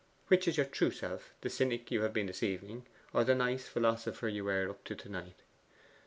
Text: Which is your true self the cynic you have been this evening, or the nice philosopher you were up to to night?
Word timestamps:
Which 0.29 0.47
is 0.47 0.57
your 0.57 0.65
true 0.65 0.89
self 0.89 1.31
the 1.41 1.49
cynic 1.51 1.91
you 1.91 2.01
have 2.01 2.11
been 2.11 2.25
this 2.25 2.41
evening, 2.41 2.87
or 3.13 3.23
the 3.23 3.35
nice 3.35 3.67
philosopher 3.67 4.27
you 4.27 4.43
were 4.45 4.67
up 4.67 4.83
to 4.85 4.95
to 4.95 5.09
night? 5.09 5.43